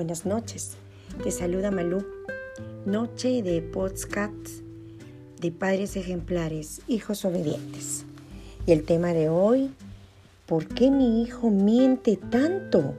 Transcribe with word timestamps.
Buenas 0.00 0.24
noches. 0.24 0.78
Te 1.22 1.30
saluda 1.30 1.70
Malú. 1.70 2.02
Noche 2.86 3.42
de 3.42 3.60
podcasts 3.60 4.62
de 5.38 5.52
padres 5.52 5.94
ejemplares, 5.94 6.80
hijos 6.88 7.26
obedientes. 7.26 8.06
Y 8.64 8.72
el 8.72 8.84
tema 8.84 9.12
de 9.12 9.28
hoy, 9.28 9.70
¿por 10.46 10.66
qué 10.68 10.90
mi 10.90 11.20
hijo 11.20 11.50
miente 11.50 12.16
tanto? 12.16 12.94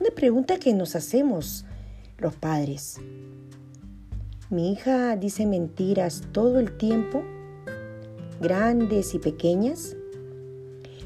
Una 0.00 0.10
pregunta 0.14 0.58
que 0.58 0.72
nos 0.72 0.96
hacemos 0.96 1.66
los 2.16 2.34
padres. 2.36 2.96
Mi 4.48 4.72
hija 4.72 5.14
dice 5.16 5.44
mentiras 5.44 6.22
todo 6.32 6.58
el 6.58 6.74
tiempo, 6.78 7.22
grandes 8.40 9.12
y 9.12 9.18
pequeñas. 9.18 9.94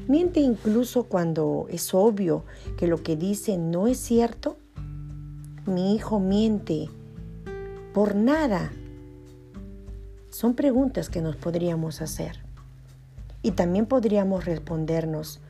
¿Miente 0.07 0.39
incluso 0.39 1.03
cuando 1.03 1.67
es 1.69 1.93
obvio 1.93 2.45
que 2.77 2.87
lo 2.87 3.03
que 3.03 3.17
dice 3.17 3.57
no 3.57 3.87
es 3.87 3.97
cierto? 3.97 4.55
Mi 5.67 5.93
hijo 5.93 6.21
miente 6.21 6.89
por 7.93 8.15
nada. 8.15 8.71
Son 10.29 10.53
preguntas 10.53 11.09
que 11.09 11.21
nos 11.21 11.35
podríamos 11.35 12.01
hacer. 12.01 12.39
Y 13.41 13.51
también 13.51 13.85
podríamos 13.85 14.45
respondernos, 14.45 15.41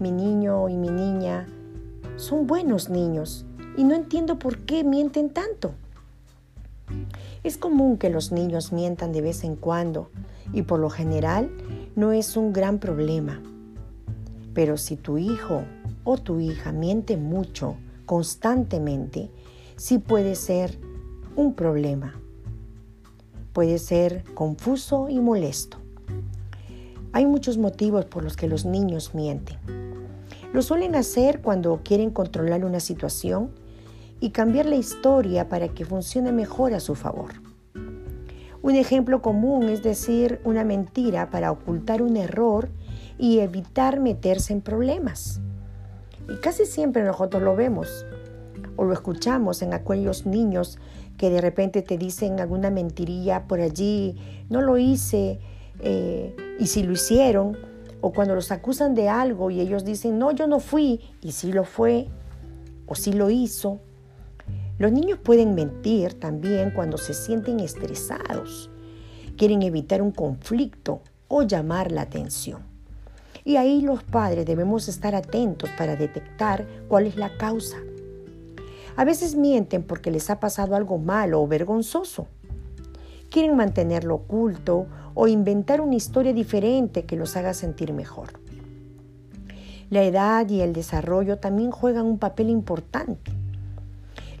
mi 0.00 0.10
niño 0.10 0.68
y 0.68 0.76
mi 0.76 0.88
niña 0.88 1.46
son 2.16 2.48
buenos 2.48 2.88
niños 2.88 3.46
y 3.76 3.84
no 3.84 3.94
entiendo 3.94 4.36
por 4.36 4.58
qué 4.58 4.82
mienten 4.82 5.30
tanto. 5.30 5.74
Es 7.44 7.56
común 7.56 7.98
que 7.98 8.10
los 8.10 8.32
niños 8.32 8.72
mientan 8.72 9.12
de 9.12 9.20
vez 9.20 9.44
en 9.44 9.54
cuando 9.54 10.10
y 10.52 10.62
por 10.62 10.80
lo 10.80 10.90
general 10.90 11.52
no 11.94 12.10
es 12.10 12.36
un 12.36 12.52
gran 12.52 12.80
problema. 12.80 13.40
Pero 14.54 14.76
si 14.76 14.96
tu 14.96 15.18
hijo 15.18 15.62
o 16.02 16.18
tu 16.18 16.40
hija 16.40 16.72
miente 16.72 17.16
mucho, 17.16 17.76
constantemente, 18.06 19.30
sí 19.76 19.98
puede 19.98 20.34
ser 20.34 20.78
un 21.36 21.54
problema. 21.54 22.14
Puede 23.52 23.78
ser 23.78 24.24
confuso 24.34 25.08
y 25.08 25.20
molesto. 25.20 25.78
Hay 27.12 27.26
muchos 27.26 27.58
motivos 27.58 28.04
por 28.04 28.24
los 28.24 28.36
que 28.36 28.48
los 28.48 28.64
niños 28.64 29.14
mienten. 29.14 29.58
Lo 30.52 30.62
suelen 30.62 30.94
hacer 30.94 31.42
cuando 31.42 31.80
quieren 31.82 32.10
controlar 32.10 32.64
una 32.64 32.80
situación 32.80 33.50
y 34.20 34.30
cambiar 34.30 34.66
la 34.66 34.76
historia 34.76 35.48
para 35.48 35.68
que 35.68 35.84
funcione 35.84 36.32
mejor 36.32 36.72
a 36.74 36.80
su 36.80 36.94
favor. 36.94 37.32
Un 38.62 38.74
ejemplo 38.74 39.22
común 39.22 39.68
es 39.68 39.82
decir 39.82 40.40
una 40.44 40.64
mentira 40.64 41.30
para 41.30 41.52
ocultar 41.52 42.02
un 42.02 42.16
error 42.16 42.68
y 43.18 43.38
evitar 43.38 44.00
meterse 44.00 44.52
en 44.52 44.60
problemas. 44.60 45.40
Y 46.28 46.36
casi 46.36 46.66
siempre 46.66 47.04
nosotros 47.04 47.42
lo 47.42 47.54
vemos 47.56 48.06
o 48.76 48.84
lo 48.84 48.92
escuchamos 48.92 49.62
en 49.62 49.74
aquellos 49.74 50.26
niños 50.26 50.78
que 51.16 51.30
de 51.30 51.40
repente 51.40 51.82
te 51.82 51.96
dicen 51.96 52.40
alguna 52.40 52.70
mentirilla 52.70 53.46
por 53.46 53.60
allí, 53.60 54.16
no 54.50 54.60
lo 54.60 54.76
hice, 54.76 55.40
eh, 55.80 56.36
y 56.58 56.66
si 56.66 56.82
lo 56.82 56.92
hicieron, 56.92 57.56
o 58.00 58.12
cuando 58.12 58.34
los 58.34 58.52
acusan 58.52 58.94
de 58.94 59.08
algo 59.08 59.50
y 59.50 59.60
ellos 59.60 59.84
dicen, 59.84 60.18
no, 60.18 60.30
yo 60.30 60.46
no 60.46 60.60
fui, 60.60 61.00
y 61.22 61.32
si 61.32 61.52
lo 61.52 61.64
fue, 61.64 62.08
o 62.86 62.94
si 62.94 63.12
lo 63.12 63.30
hizo. 63.30 63.80
Los 64.78 64.92
niños 64.92 65.18
pueden 65.18 65.54
mentir 65.54 66.20
también 66.20 66.70
cuando 66.70 66.98
se 66.98 67.14
sienten 67.14 67.60
estresados, 67.60 68.70
quieren 69.38 69.62
evitar 69.62 70.02
un 70.02 70.12
conflicto 70.12 71.00
o 71.28 71.42
llamar 71.42 71.92
la 71.92 72.02
atención. 72.02 72.75
Y 73.46 73.56
ahí 73.58 73.80
los 73.80 74.02
padres 74.02 74.44
debemos 74.44 74.88
estar 74.88 75.14
atentos 75.14 75.70
para 75.78 75.94
detectar 75.94 76.66
cuál 76.88 77.06
es 77.06 77.16
la 77.16 77.38
causa. 77.38 77.76
A 78.96 79.04
veces 79.04 79.36
mienten 79.36 79.84
porque 79.84 80.10
les 80.10 80.30
ha 80.30 80.40
pasado 80.40 80.74
algo 80.74 80.98
malo 80.98 81.40
o 81.40 81.46
vergonzoso. 81.46 82.26
Quieren 83.30 83.56
mantenerlo 83.56 84.16
oculto 84.16 84.88
o 85.14 85.28
inventar 85.28 85.80
una 85.80 85.94
historia 85.94 86.32
diferente 86.32 87.04
que 87.04 87.14
los 87.14 87.36
haga 87.36 87.54
sentir 87.54 87.92
mejor. 87.92 88.40
La 89.90 90.02
edad 90.02 90.48
y 90.48 90.60
el 90.60 90.72
desarrollo 90.72 91.38
también 91.38 91.70
juegan 91.70 92.06
un 92.06 92.18
papel 92.18 92.50
importante. 92.50 93.30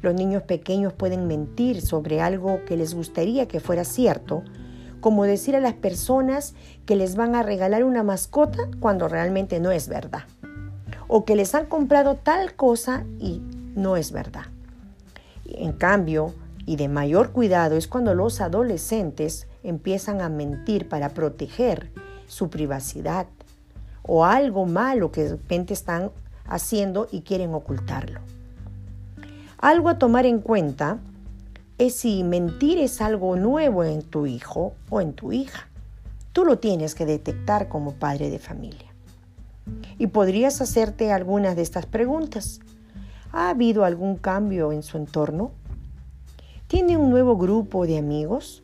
Los 0.02 0.14
niños 0.14 0.42
pequeños 0.42 0.92
pueden 0.92 1.28
mentir 1.28 1.80
sobre 1.80 2.20
algo 2.20 2.64
que 2.66 2.76
les 2.76 2.92
gustaría 2.92 3.46
que 3.46 3.60
fuera 3.60 3.84
cierto 3.84 4.42
como 5.00 5.24
decir 5.24 5.56
a 5.56 5.60
las 5.60 5.74
personas 5.74 6.54
que 6.84 6.96
les 6.96 7.16
van 7.16 7.34
a 7.34 7.42
regalar 7.42 7.84
una 7.84 8.02
mascota 8.02 8.68
cuando 8.80 9.08
realmente 9.08 9.60
no 9.60 9.70
es 9.70 9.88
verdad. 9.88 10.24
O 11.08 11.24
que 11.24 11.36
les 11.36 11.54
han 11.54 11.66
comprado 11.66 12.16
tal 12.16 12.54
cosa 12.54 13.04
y 13.18 13.40
no 13.74 13.96
es 13.96 14.12
verdad. 14.12 14.46
En 15.44 15.72
cambio, 15.72 16.34
y 16.66 16.76
de 16.76 16.88
mayor 16.88 17.30
cuidado 17.30 17.76
es 17.76 17.86
cuando 17.86 18.14
los 18.14 18.40
adolescentes 18.40 19.46
empiezan 19.62 20.20
a 20.20 20.28
mentir 20.28 20.88
para 20.88 21.10
proteger 21.10 21.90
su 22.26 22.50
privacidad 22.50 23.26
o 24.02 24.24
algo 24.24 24.66
malo 24.66 25.12
que 25.12 25.24
de 25.24 25.30
repente 25.30 25.74
están 25.74 26.10
haciendo 26.46 27.08
y 27.10 27.22
quieren 27.22 27.54
ocultarlo. 27.54 28.20
Algo 29.58 29.88
a 29.88 29.98
tomar 29.98 30.26
en 30.26 30.40
cuenta 30.40 30.98
es 31.78 31.94
si 31.94 32.24
mentir 32.24 32.78
es 32.78 33.00
algo 33.00 33.36
nuevo 33.36 33.84
en 33.84 34.02
tu 34.02 34.26
hijo 34.26 34.74
o 34.88 35.00
en 35.00 35.12
tu 35.12 35.32
hija. 35.32 35.68
Tú 36.32 36.44
lo 36.44 36.58
tienes 36.58 36.94
que 36.94 37.06
detectar 37.06 37.68
como 37.68 37.92
padre 37.92 38.30
de 38.30 38.38
familia. 38.38 38.94
Y 39.98 40.06
podrías 40.08 40.60
hacerte 40.60 41.12
algunas 41.12 41.56
de 41.56 41.62
estas 41.62 41.86
preguntas. 41.86 42.60
¿Ha 43.32 43.50
habido 43.50 43.84
algún 43.84 44.16
cambio 44.16 44.72
en 44.72 44.82
su 44.82 44.96
entorno? 44.96 45.50
¿Tiene 46.66 46.96
un 46.96 47.10
nuevo 47.10 47.36
grupo 47.36 47.86
de 47.86 47.98
amigos? 47.98 48.62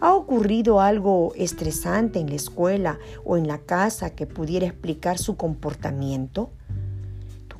¿Ha 0.00 0.14
ocurrido 0.14 0.80
algo 0.80 1.32
estresante 1.34 2.20
en 2.20 2.28
la 2.28 2.36
escuela 2.36 2.98
o 3.24 3.36
en 3.36 3.48
la 3.48 3.58
casa 3.58 4.10
que 4.10 4.26
pudiera 4.26 4.66
explicar 4.66 5.18
su 5.18 5.36
comportamiento? 5.36 6.50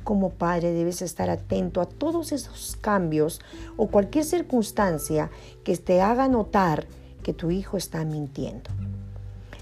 Como 0.09 0.31
padre 0.31 0.71
debes 0.71 1.03
estar 1.03 1.29
atento 1.29 1.81
a 1.81 1.85
todos 1.85 2.31
esos 2.31 2.75
cambios 2.81 3.41
o 3.77 3.89
cualquier 3.89 4.25
circunstancia 4.25 5.29
que 5.63 5.77
te 5.77 6.01
haga 6.01 6.27
notar 6.27 6.87
que 7.21 7.31
tu 7.31 7.51
hijo 7.51 7.77
está 7.77 8.03
mintiendo. 8.05 8.71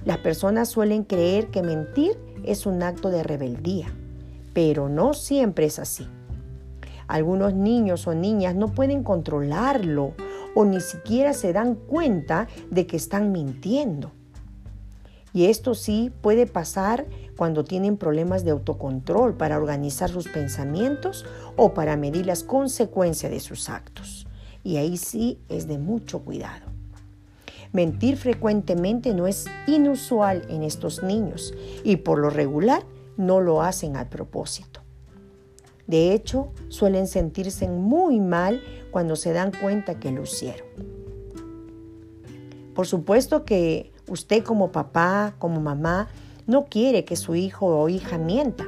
Las 0.06 0.20
personas 0.20 0.70
suelen 0.70 1.04
creer 1.04 1.48
que 1.48 1.64
mentir 1.64 2.18
es 2.46 2.66
un 2.66 2.82
acto 2.82 3.10
de 3.10 3.24
rebeldía, 3.24 3.94
pero 4.54 4.88
no 4.88 5.14
siempre 5.14 5.66
es 5.66 5.80
así. 5.80 6.08
Algunos 7.10 7.54
niños 7.54 8.08
o 8.08 8.16
niñas 8.16 8.56
no 8.56 8.70
pueden 8.70 9.04
controlarlo 9.04 10.14
o 10.56 10.64
ni 10.64 10.80
siquiera 10.80 11.34
se 11.34 11.52
dan 11.52 11.76
cuenta 11.76 12.48
de 12.72 12.88
que 12.88 12.96
están 12.96 13.34
mintiendo. 13.34 14.14
Y 15.34 15.48
esto 15.48 15.76
sí 15.76 16.10
puede 16.22 16.48
pasar 16.48 17.06
cuando 17.38 17.64
tienen 17.64 17.96
problemas 17.96 18.44
de 18.44 18.52
autocontrol 18.52 19.36
para 19.36 19.58
organizar 19.58 20.10
sus 20.10 20.28
pensamientos 20.28 21.26
o 21.56 21.74
para 21.74 21.96
medir 21.96 22.26
las 22.26 22.44
consecuencias 22.44 23.32
de 23.32 23.40
sus 23.40 23.70
actos. 23.70 24.28
Y 24.64 24.78
ahí 24.78 24.98
sí 24.98 25.40
es 25.48 25.68
de 25.68 25.78
mucho 25.78 26.26
cuidado. 26.26 26.66
Mentir 27.72 28.18
frecuentemente 28.18 29.14
no 29.14 29.28
es 29.28 29.46
inusual 29.68 30.44
en 30.50 30.64
estos 30.64 31.04
niños 31.04 31.54
y 31.84 31.98
por 31.98 32.18
lo 32.20 32.30
regular 32.30 32.84
no 33.18 33.40
lo 33.40 33.62
hacen 33.62 33.96
al 33.96 34.10
propósito. 34.10 34.82
De 35.86 36.14
hecho, 36.14 36.52
suelen 36.70 37.08
sentirse 37.08 37.70
muy 37.70 38.20
mal 38.20 38.62
cuando 38.92 39.16
se 39.16 39.32
dan 39.32 39.52
cuenta 39.52 40.00
que 40.00 40.12
lo 40.12 40.24
hicieron. 40.24 40.68
Por 42.74 42.88
supuesto 42.88 43.46
que 43.46 43.92
usted 44.08 44.44
como 44.44 44.72
papá, 44.72 45.36
como 45.40 45.62
mamá, 45.62 46.10
no 46.48 46.66
quiere 46.66 47.06
que 47.06 47.16
su 47.16 47.36
hijo 47.36 47.68
o 47.68 47.90
hija 47.90 48.18
mienta. 48.18 48.66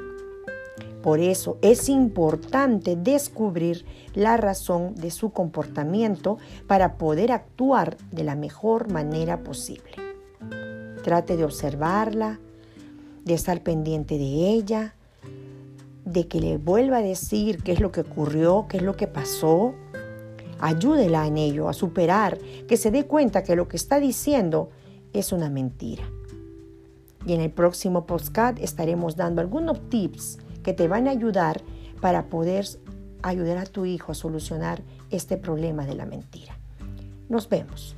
Por 1.02 1.22
eso 1.22 1.58
es 1.62 1.88
importante 1.88 2.98
descubrir 2.98 3.86
la 4.14 4.36
razón 4.36 4.96
de 4.96 5.12
su 5.12 5.32
comportamiento 5.32 6.38
para 6.68 6.98
poder 6.98 7.32
actuar 7.32 7.96
de 8.12 8.26
la 8.26 8.36
mejor 8.36 8.92
manera 8.92 9.42
posible. 9.42 9.94
Trate 11.04 11.38
de 11.38 11.46
observarla, 11.46 12.40
de 13.24 13.34
estar 13.34 13.64
pendiente 13.64 14.18
de 14.18 14.50
ella, 14.50 14.96
de 16.04 16.28
que 16.28 16.42
le 16.42 16.58
vuelva 16.58 16.98
a 16.98 17.02
decir 17.02 17.64
qué 17.64 17.72
es 17.72 17.80
lo 17.80 17.94
que 17.94 18.02
ocurrió, 18.02 18.66
qué 18.68 18.78
es 18.78 18.84
lo 18.84 18.98
que 18.98 19.08
pasó. 19.08 19.74
Ayúdela 20.60 21.26
en 21.28 21.38
ello, 21.38 21.70
a 21.70 21.74
superar, 21.74 22.38
que 22.68 22.76
se 22.76 22.92
dé 22.92 23.06
cuenta 23.06 23.44
que 23.44 23.56
lo 23.56 23.70
que 23.70 23.78
está 23.78 24.02
diciendo 24.02 24.70
es 25.14 25.32
una 25.32 25.50
mentira. 25.50 26.04
Y 27.26 27.34
en 27.34 27.42
el 27.42 27.52
próximo 27.52 28.06
podcast 28.06 28.60
estaremos 28.60 29.16
dando 29.16 29.42
algunos 29.42 29.90
tips 29.90 30.40
que 30.64 30.74
te 30.74 30.88
van 30.88 31.08
a 31.08 31.12
ayudar 31.12 31.62
para 32.02 32.30
poder 32.30 32.66
ayudar 33.22 33.58
a 33.58 33.66
tu 33.66 33.86
hijo 33.86 34.12
a 34.12 34.16
solucionar 34.16 34.82
este 35.10 35.38
problema 35.38 35.86
de 35.86 35.96
la 35.96 36.06
mentira. 36.06 36.58
Nos 37.28 37.50
vemos. 37.50 37.96